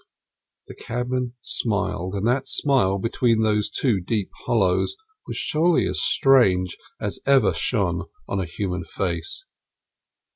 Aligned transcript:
The 0.67 0.73
cabman 0.73 1.35
smiled; 1.41 2.15
and 2.15 2.25
that 2.27 2.47
smile 2.47 2.97
between 2.97 3.43
those 3.43 3.69
two 3.69 3.99
deep 4.01 4.31
hollows 4.47 4.97
was 5.27 5.37
surely 5.37 5.87
as 5.87 6.01
strange 6.01 6.75
as 6.99 7.19
ever 7.27 7.53
shone 7.53 8.05
on 8.27 8.39
a 8.39 8.45
human 8.45 8.83
face. 8.83 9.45